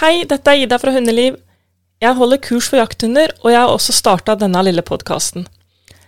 [0.00, 1.34] Hei, dette er Ida fra Hundeliv.
[2.00, 5.44] Jeg holder kurs for jakthunder, og jeg har også starta denne lille podkasten.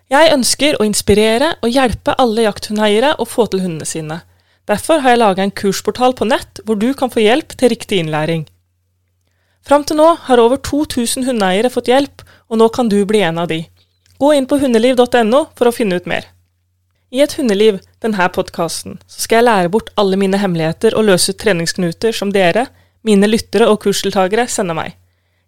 [0.09, 4.19] Jeg ønsker å inspirere og hjelpe alle jakthundeiere å få til hundene sine.
[4.65, 8.01] Derfor har jeg laga en kursportal på nett hvor du kan få hjelp til riktig
[8.01, 8.47] innlæring.
[9.61, 13.45] Fram til nå har over 2000 hundeeiere fått hjelp, og nå kan du bli en
[13.45, 13.67] av de.
[14.17, 16.33] Gå inn på hundeliv.no for å finne ut mer.
[17.13, 21.45] I Et hundeliv, denne podkasten, skal jeg lære bort alle mine hemmeligheter og løse ut
[21.45, 22.71] treningsknuter som dere,
[23.07, 24.95] mine lyttere og kursdeltakere, sender meg.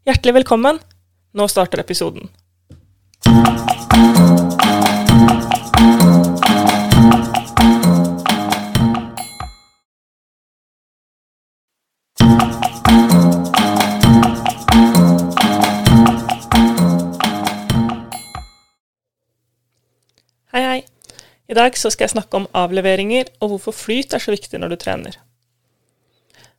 [0.06, 0.80] Hjertelig velkommen.
[1.34, 2.28] Nå starter episoden.
[20.55, 20.83] Hei, hei.
[21.50, 24.83] I dag skal jeg snakke om avleveringer og hvorfor flyt er så viktig når du
[24.84, 25.23] trener.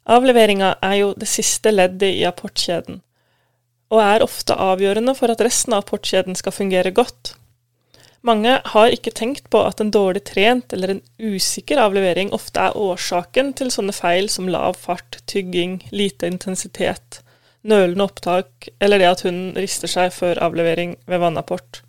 [0.05, 2.99] Avleveringa er jo det siste leddet i apportkjeden,
[3.89, 7.33] og er ofte avgjørende for at resten av apportkjeden skal fungere godt.
[8.25, 12.77] Mange har ikke tenkt på at en dårlig trent eller en usikker avlevering ofte er
[12.77, 17.21] årsaken til sånne feil som lav fart, tygging, lite intensitet,
[17.61, 21.81] nølende opptak eller det at hunden rister seg før avlevering ved vannapport.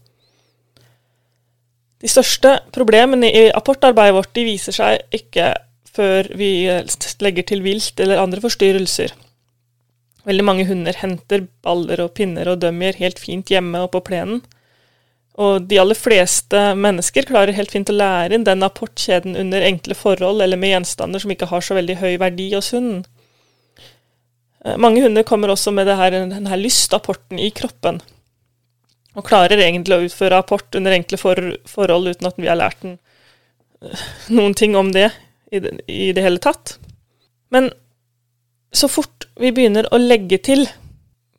[2.04, 5.54] De største problemene i apportarbeidet vårt viser seg ikke
[5.96, 6.50] før vi
[7.24, 9.14] legger til vilt eller andre forstyrrelser.
[10.26, 14.42] Veldig mange hunder henter baller og pinner og dømmer helt fint hjemme og på plenen.
[15.36, 19.94] Og de aller fleste mennesker klarer helt fint å lære inn den apportkjeden under enkle
[19.94, 23.04] forhold eller med gjenstander som ikke har så veldig høy verdi hos hunden.
[24.64, 28.00] Eh, mange hunder kommer også med her, denne lystapporten i kroppen
[29.16, 32.82] og klarer egentlig å utføre apport under enkle for forhold uten at vi har lært
[32.84, 32.98] den
[33.84, 35.10] eh, noen ting om det
[35.50, 36.76] i, det i det hele tatt.
[37.54, 37.70] Men
[38.72, 40.66] så fort vi begynner å legge til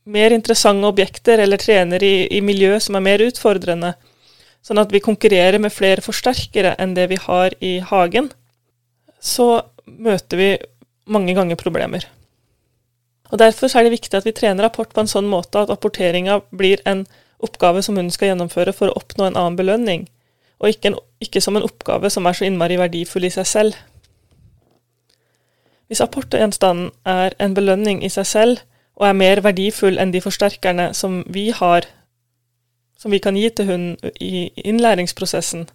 [0.08, 3.94] mer interessante objekter eller trener i, i miljø som er mer utfordrende,
[4.64, 8.30] sånn at vi konkurrerer med flere forsterkere enn det vi har i hagen,
[9.20, 10.49] så møter vi
[11.11, 12.08] mange ganger problemer.
[13.31, 16.39] Og Derfor er det viktig at vi trener rapport på en sånn måte at apporteringa
[16.55, 17.04] blir en
[17.43, 20.08] oppgave som hun skal gjennomføre for å oppnå en annen belønning,
[20.58, 23.76] og ikke, en, ikke som en oppgave som er så innmari verdifull i seg selv.
[25.87, 28.64] Hvis apportgjenstanden er en belønning i seg selv,
[28.98, 31.86] og er mer verdifull enn de forsterkerne som vi har,
[32.98, 35.67] som vi kan gi til hunden i innlæringsprosessen,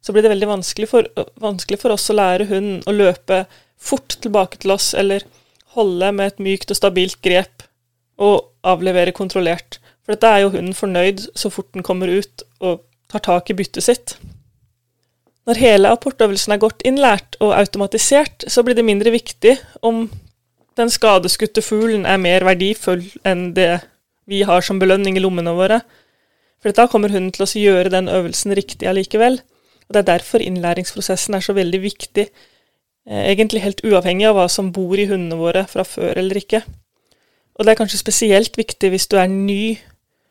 [0.00, 1.08] så blir det veldig vanskelig for,
[1.42, 3.42] vanskelig for oss å lære hunden å løpe
[3.80, 5.26] fort tilbake til oss, eller
[5.74, 7.66] holde med et mykt og stabilt grep
[8.20, 9.80] og avlevere kontrollert.
[10.04, 13.56] For dette er jo hunden fornøyd så fort den kommer ut og tar tak i
[13.58, 14.16] byttet sitt.
[15.48, 20.08] Når hele apportøvelsen er godt innlært og automatisert, så blir det mindre viktig om
[20.78, 23.80] den skadeskutte fuglen er mer verdifull enn det
[24.30, 25.80] vi har som belønning i lommene våre.
[26.60, 29.40] For da kommer hunden til å gjøre den øvelsen riktig allikevel.
[29.88, 32.28] Og Det er derfor innlæringsprosessen er så veldig viktig,
[33.08, 36.62] eh, egentlig helt uavhengig av hva som bor i hundene våre fra før eller ikke.
[37.58, 39.78] Og det er kanskje spesielt viktig hvis du er ny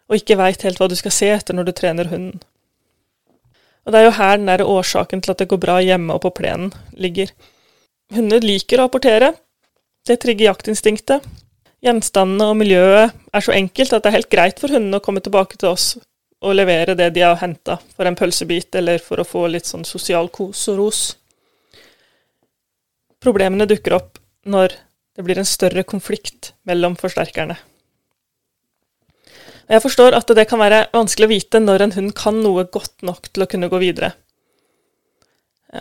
[0.10, 2.40] og ikke veit helt hva du skal se etter når du trener hunden.
[3.86, 6.24] Og det er jo her den der årsaken til at det går bra hjemme og
[6.26, 7.32] på plenen, ligger.
[8.14, 9.34] Hunder liker å apportere.
[10.08, 11.26] Det trigger jaktinstinktet.
[11.86, 15.24] Gjenstandene og miljøet er så enkelt at det er helt greit for hundene å komme
[15.24, 15.94] tilbake til oss
[16.40, 19.84] og levere det de har henta for en pølsebit, eller for å få litt sånn
[19.88, 21.02] sosial kos og ros.
[23.20, 24.78] Problemene dukker opp når
[25.18, 27.58] det blir en større konflikt mellom forsterkerne.
[29.70, 33.04] Jeg forstår at det kan være vanskelig å vite når en hund kan noe godt
[33.06, 34.16] nok til å kunne gå videre.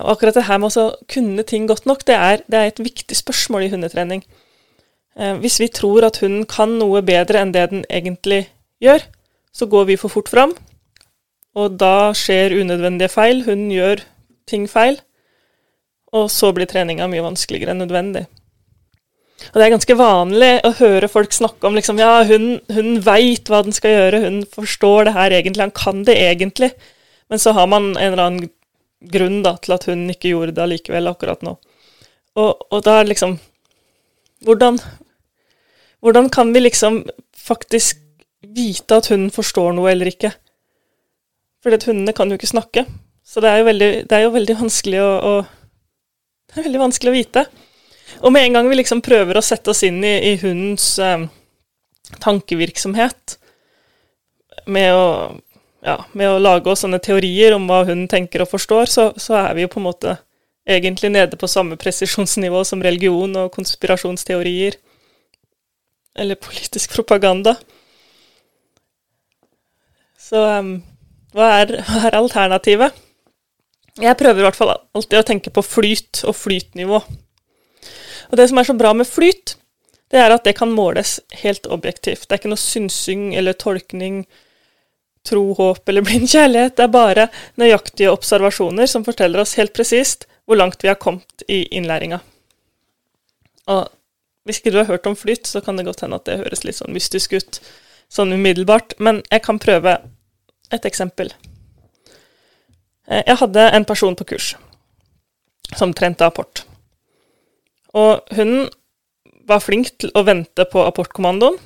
[0.03, 2.83] Og akkurat det her med å kunne ting godt nok, det er, det er et
[2.85, 4.21] viktig spørsmål i hundetrening.
[5.17, 8.45] Eh, hvis vi tror at hunden kan noe bedre enn det den egentlig
[8.85, 9.07] gjør,
[9.57, 10.53] så går vi for fort fram,
[11.57, 13.41] og da skjer unødvendige feil.
[13.49, 14.05] Hunden gjør
[14.47, 15.01] ting feil,
[16.13, 18.29] og så blir treninga mye vanskeligere enn nødvendig.
[19.39, 23.49] Og det er ganske vanlig å høre folk snakke om liksom, ja, hun, hun veit
[23.51, 26.73] hva den skal gjøre, hun forstår det her egentlig, han kan det egentlig.
[27.31, 28.51] Men så har man en eller annen
[29.15, 31.55] grunn da, til at hun ikke gjorde det allikevel akkurat nå.
[32.39, 33.39] Og, og da er liksom
[34.47, 34.79] hvordan,
[36.05, 37.03] hvordan kan vi liksom
[37.39, 38.03] faktisk
[38.43, 40.33] vite at hunden forstår noe eller ikke?
[41.65, 42.85] Fordi hundene kan jo ikke snakke.
[43.27, 45.33] Så det er jo veldig, er jo veldig vanskelig å, å
[46.49, 47.43] Det er veldig vanskelig å vite.
[48.23, 51.27] Og med en gang vi liksom prøver å sette oss inn i, i hundens eh,
[52.25, 53.37] tankevirksomhet
[54.69, 55.09] med å,
[55.85, 59.37] ja, med å, lage oss sånne teorier om hva hunden tenker og forstår, så, så,
[59.41, 60.17] er vi jo på en måte
[60.69, 64.77] egentlig nede på samme presisjonsnivå som religion og konspirasjonsteorier.
[66.19, 67.55] eller politisk propaganda.
[70.19, 70.73] Så um,
[71.33, 72.97] hva, er, hva er alternativet?
[73.99, 77.01] Jeg prøver i hvert fall alltid å tenke på flyt og flytnivå.
[78.31, 79.57] Og det som er så bra med flyt,
[80.09, 82.27] det er at det kan måles helt objektivt.
[82.27, 84.23] Det er ikke noe synsing eller tolkning,
[85.29, 86.77] tro, håp eller blind kjærlighet.
[86.79, 87.29] Det er bare
[87.61, 92.23] nøyaktige observasjoner som forteller oss helt presist hvor langt vi har kommet i innlæringa.
[93.69, 93.89] Og
[94.49, 96.65] hvis ikke du har hørt om flyt, så kan det godt hende at det høres
[96.65, 97.61] litt sånn mystisk ut
[98.09, 99.99] sånn umiddelbart, men jeg kan prøve
[100.73, 101.35] et eksempel.
[103.09, 104.55] Eh, jeg hadde en person på kurs
[105.77, 106.65] som trente apport.
[107.97, 108.69] Og hun
[109.49, 111.59] var flink til å vente på apportkommandoen.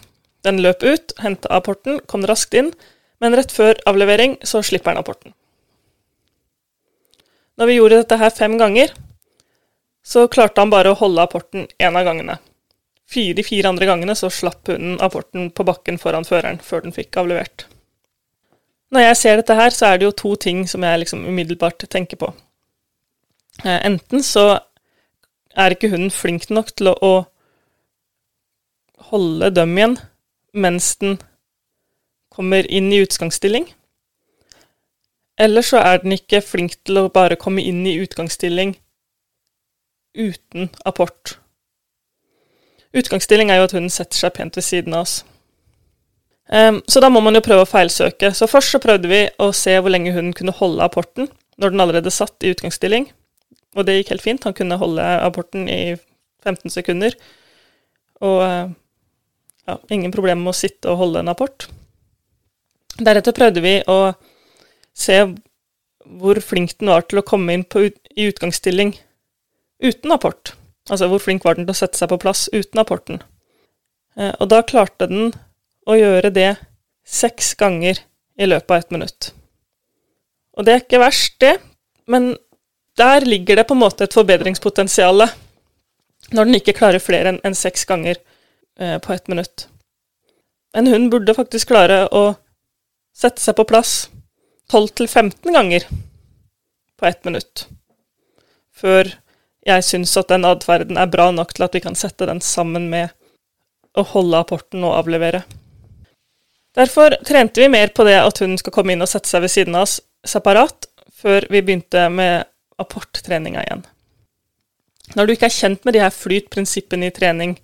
[0.47, 2.73] Den løp ut, henta apporten, kom raskt inn,
[3.23, 5.35] men rett før avlevering så slipper han apporten.
[7.59, 8.95] Når vi gjorde dette her fem ganger,
[10.03, 12.41] så klarte han bare å holde apporten én av gangene.
[13.13, 16.97] Fire, de fire andre gangene så slapp hunden apporten på bakken foran føreren før den
[16.97, 17.67] fikk avlevert.
[18.93, 21.87] Når jeg ser dette her, så er det jo to ting som jeg liksom umiddelbart
[21.93, 22.33] tenker på.
[23.63, 24.47] Eh, enten så
[25.57, 27.25] er ikke hunden flink nok til å, å
[29.13, 29.99] holde dem igjen
[30.53, 31.19] mens den
[32.33, 33.67] kommer inn i utgangsstilling.
[35.41, 38.77] Eller så er den ikke flink til å bare komme inn i utgangsstilling
[40.17, 41.39] uten apport.
[42.93, 45.23] Utgangsstilling er jo at hunden setter seg pent ved siden av oss.
[46.53, 48.35] Um, så da må man jo prøve å feilsøke.
[48.37, 51.85] Så først så prøvde vi å se hvor lenge hunden kunne holde apporten når den
[51.85, 53.09] allerede satt i utgangsstilling.
[53.77, 54.45] Og det gikk helt fint.
[54.45, 55.95] Han kunne holde apporten i
[56.45, 57.15] 15 sekunder.
[58.23, 58.75] Og eh,
[59.69, 61.69] ja, ingen problemer med å sitte og holde en apport.
[63.01, 64.13] Deretter prøvde vi å
[64.93, 65.23] se
[66.03, 68.97] hvor flink den var til å komme inn på, i utgangsstilling
[69.83, 70.55] uten apport.
[70.91, 73.23] Altså hvor flink var den til å sette seg på plass uten apporten.
[74.19, 75.33] Eh, og da klarte den
[75.89, 76.51] å gjøre det
[77.09, 77.99] seks ganger
[78.39, 79.31] i løpet av ett minutt.
[80.59, 81.57] Og det er ikke verst, det,
[82.11, 82.35] men
[82.99, 85.27] der ligger det på en måte et forbedringspotensial
[86.33, 88.17] når den ikke klarer flere enn seks ganger
[88.79, 89.67] eh, på ett minutt.
[90.77, 92.25] En hund burde faktisk klare å
[93.17, 94.09] sette seg på plass
[94.73, 95.87] 12-15 ganger
[96.97, 97.67] på ett minutt
[98.83, 99.11] før
[99.67, 102.89] jeg syns at den atferden er bra nok til at vi kan sette den sammen
[102.91, 103.13] med
[103.95, 105.43] å holde apporten og avlevere.
[106.75, 109.53] Derfor trente vi mer på det at hunden skal komme inn og sette seg ved
[109.53, 112.49] siden av oss separat, før vi begynte med
[112.83, 113.85] apporttreninga igjen.
[115.17, 117.57] Når du ikke er kjent med de her flytprinsippene i trening,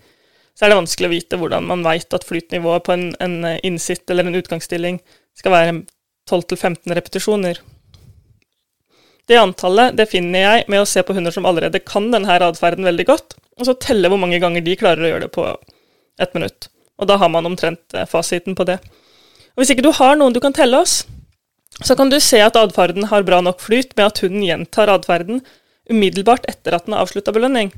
[0.59, 4.11] så er det vanskelig å vite hvordan man veit at flytnivået på en, en innsitt
[4.11, 4.99] eller en utgangsstilling
[5.39, 5.75] skal være
[6.29, 7.61] 12-15 repetisjoner.
[9.29, 12.87] Det antallet det finner jeg med å se på hunder som allerede kan denne atferden
[12.89, 15.45] veldig godt, og så telle hvor mange ganger de klarer å gjøre det på
[16.19, 16.71] ett minutt.
[16.99, 18.81] Og da har man omtrent eh, fasiten på det.
[19.55, 21.03] Og Hvis ikke du har noen du kan telle oss,
[21.85, 25.43] så kan du se at atferden har bra nok flyt med at hunden gjentar atferden
[25.91, 27.71] umiddelbart etter at den har avslutta belønning.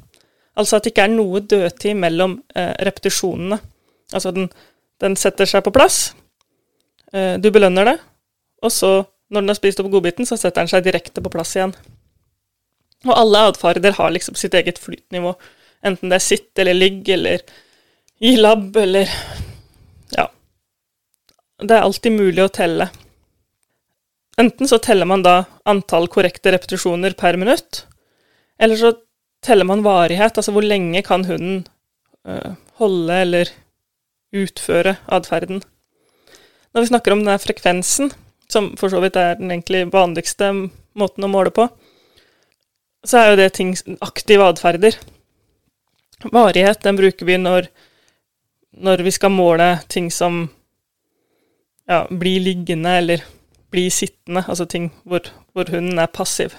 [0.58, 3.61] Altså at det ikke er noe dødtid mellom eh, repetisjonene.
[4.17, 4.49] Altså den,
[5.02, 6.11] den, setter seg på plass,
[7.12, 7.97] eh, du belønner det,
[8.64, 8.93] og så
[9.31, 11.76] når den har spist opp godbiten, så setter den seg direkte på plass igjen.
[13.06, 15.37] Og alle atferder har liksom sitt eget flytnivå,
[15.87, 17.44] enten det er sitt eller ligg eller
[18.20, 19.08] i lab eller
[20.16, 20.26] Ja.
[21.62, 22.88] Det er alltid mulig å telle.
[24.40, 27.85] Enten så teller man da antall korrekte repetisjoner per minutt,
[28.61, 28.94] eller så
[29.44, 31.66] teller man varighet, altså hvor lenge kan hunden
[32.28, 33.52] øh, holde eller
[34.37, 35.61] utføre atferden.
[36.73, 38.12] Når vi snakker om denne frekvensen,
[38.50, 40.52] som for så vidt er den egentlig vanligste
[40.99, 41.66] måten å måle på,
[43.06, 44.97] så er jo det ting, aktive atferder.
[46.32, 47.68] Varighet den bruker vi når,
[48.76, 50.42] når vi skal måle ting som
[51.88, 53.25] ja, blir liggende eller
[53.70, 56.56] blir sittende, altså ting hvor, hvor hunden er passiv.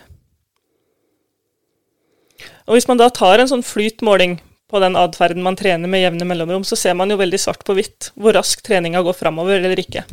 [2.68, 4.40] Og Hvis man da tar en sånn flytmåling
[4.72, 7.76] på den atferden man trener med jevne mellomrom, så ser man jo veldig svart på
[7.76, 10.06] hvitt hvor raskt treninga går framover eller ikke.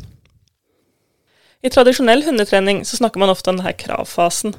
[1.62, 4.54] I tradisjonell hundetrening så snakker man ofte om denne kravfasen.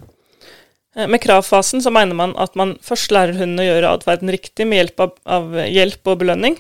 [0.96, 4.68] Eh, med kravfasen så mener man at man først lærer hunden å gjøre atferden riktig
[4.68, 6.60] med hjelp av, av, hjelp og belønning.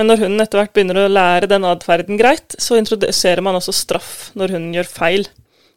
[0.00, 3.74] Men når hunden etter hvert begynner å lære den atferden greit, så introduserer man også
[3.76, 5.26] straff når hunden gjør feil.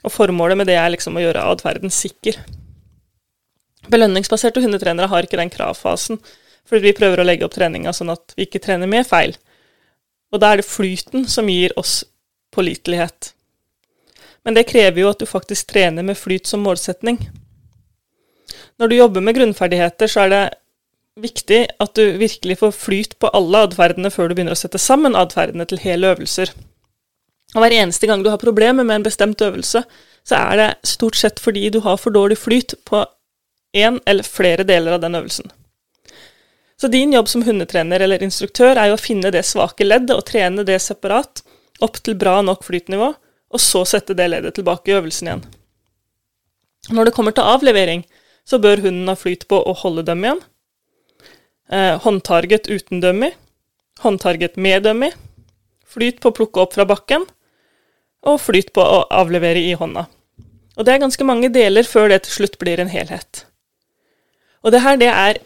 [0.07, 2.37] Og formålet med det er liksom å gjøre atferden sikker.
[3.91, 6.21] Belønningsbaserte hundetrenere har ikke den kravfasen,
[6.63, 9.35] fordi vi prøver å legge opp treninga sånn at vi ikke trener med feil.
[10.31, 12.05] Og da er det flyten som gir oss
[12.55, 13.33] pålitelighet.
[14.47, 17.19] Men det krever jo at du faktisk trener med flyt som målsetning.
[18.79, 20.43] Når du jobber med grunnferdigheter, så er det
[21.19, 25.17] viktig at du virkelig får flyt på alle atferdene før du begynner å sette sammen
[25.17, 26.53] atferdene til hele øvelser.
[27.53, 29.83] Og hver eneste gang du har problemer med en bestemt øvelse,
[30.25, 33.03] så er det stort sett fordi du har for dårlig flyt på
[33.77, 35.51] én eller flere deler av den øvelsen.
[36.81, 40.25] Så din jobb som hundetrener eller instruktør er jo å finne det svake leddet og
[40.27, 41.43] trene det separat
[41.83, 43.13] opp til bra nok flytnivå,
[43.53, 45.43] og så sette det leddet tilbake i øvelsen igjen.
[46.91, 48.03] Når det kommer til avlevering,
[48.43, 50.41] så bør hunden ha flyt på å holde dem igjen.
[51.73, 53.31] Eh, håndtarget uten dummy.
[53.99, 55.11] Håndtarget med dummy.
[55.87, 57.25] Flyt på å plukke opp fra bakken.
[58.29, 60.05] Og flyt på å avlevere i hånda.
[60.77, 63.45] Og det er ganske mange deler før det til slutt blir en helhet.
[64.61, 65.41] Og det her, det er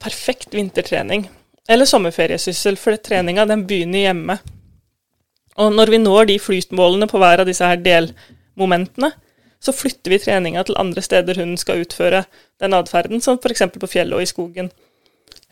[0.00, 1.28] perfekt vintertrening.
[1.68, 4.38] Eller sommerferiesyssel, for treninga den begynner hjemme.
[5.60, 9.12] Og når vi når de flytmålene på hver av disse her delmomentene,
[9.60, 12.24] så flytter vi treninga til andre steder hunden skal utføre
[12.60, 13.64] den atferden, som f.eks.
[13.76, 14.72] på fjellet og i skogen.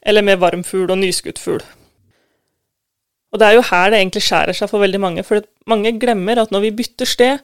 [0.04, 1.62] Eller med varmfugl og nyskutt fugl.
[3.34, 6.38] Og det er jo her det egentlig skjærer seg for veldig mange, for mange glemmer
[6.38, 7.40] at når vi bytter sted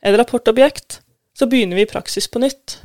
[0.00, 1.00] eller rapportobjekt,
[1.36, 2.78] så begynner vi i praksis på nytt.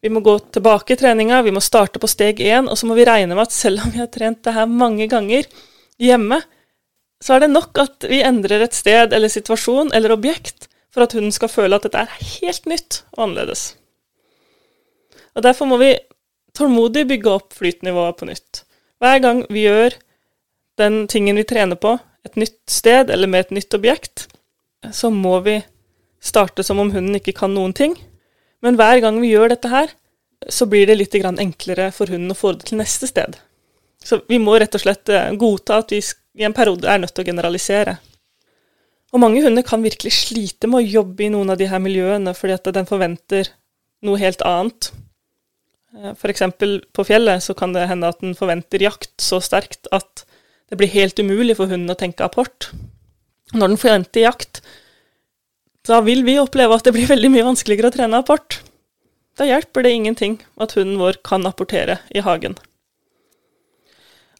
[0.00, 2.96] Vi må gå tilbake i treninga, vi må starte på steg én, og så må
[2.96, 5.44] vi regne med at selv om vi har trent det her mange ganger
[6.00, 6.40] hjemme,
[7.20, 11.12] så er det nok at vi endrer et sted eller situasjon eller objekt for at
[11.12, 13.74] hunden skal føle at dette er helt nytt og annerledes.
[15.36, 15.92] Og Derfor må vi
[16.60, 18.62] tålmodig bygge opp flytnivået på nytt.
[19.00, 19.96] Hver gang vi gjør
[20.80, 24.26] den tingen vi trener på, et nytt sted eller med et nytt objekt,
[24.92, 25.60] så må vi
[26.20, 27.96] starte som om hunden ikke kan noen ting.
[28.60, 29.92] Men hver gang vi gjør dette her,
[30.48, 33.36] så blir det litt enklere for hunden å få det til neste sted.
[34.04, 37.12] Så vi må rett og slett eh, godta at vi i en periode er nødt
[37.14, 37.98] til å generalisere.
[39.12, 42.32] Og mange hunder kan virkelig slite med å jobbe i noen av de her miljøene
[42.36, 43.50] fordi at den forventer
[44.06, 44.92] noe helt annet.
[45.96, 46.42] Eh, F.eks.
[46.92, 50.24] på fjellet så kan det hende at den forventer jakt så sterkt at
[50.70, 52.70] det blir helt umulig for hunden å tenke apport.
[53.52, 54.62] Når den forventer jakt,
[55.88, 58.60] da vil vi oppleve at det blir veldig mye vanskeligere å trene apport.
[59.38, 62.58] Da hjelper det ingenting at hunden vår kan apportere i hagen.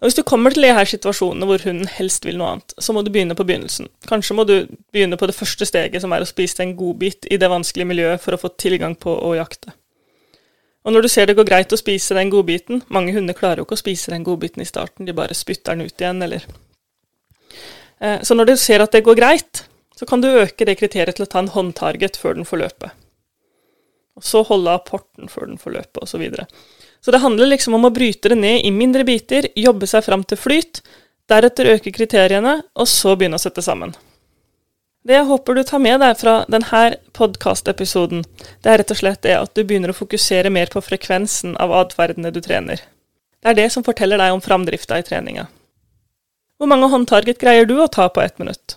[0.00, 3.02] Og Hvis du kommer til her situasjonene hvor hunden helst vil noe annet, så må
[3.04, 3.90] du begynne på begynnelsen.
[4.08, 4.54] Kanskje må du
[4.94, 8.22] begynne på det første steget, som er å spise en godbit i det vanskelige miljøet
[8.22, 9.74] for å få tilgang på å jakte.
[10.84, 13.66] Og når du ser det går greit å spise den godbiten Mange hunder klarer jo
[13.66, 16.46] ikke å spise den godbiten i starten, de bare spytter den ut igjen, eller
[18.00, 19.64] eh, Så når du ser at det går greit,
[19.96, 22.92] så kan du øke det kriteriet til å ta en håndtarget før den får løpe.
[24.16, 26.14] Og så holde apporten før den får løpe, osv.
[26.14, 26.46] Så, videre.
[27.04, 30.24] Så det handler liksom om å bryte det ned i mindre biter, jobbe seg fram
[30.24, 30.80] til flyt,
[31.30, 33.92] deretter øke kriteriene, og så begynne å sette sammen.
[35.00, 36.80] Det jeg håper du tar med deg fra denne
[37.16, 38.20] podkastepisoden,
[38.60, 41.72] det er rett og slett det at du begynner å fokusere mer på frekvensen av
[41.72, 42.82] atferdene du trener.
[43.40, 45.46] Det er det som forteller deg om framdrifta i treninga.
[46.60, 48.76] Hvor mange håndtarget greier du å ta på ett minutt?